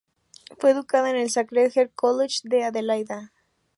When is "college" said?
1.93-2.39